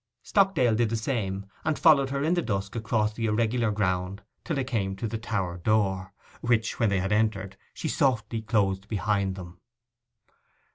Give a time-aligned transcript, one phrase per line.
[0.23, 4.55] Stockdale did the same, and followed her in the dusk across the irregular ground till
[4.55, 9.35] they came to the tower door, which, when they had entered, she softly closed behind
[9.35, 9.59] them.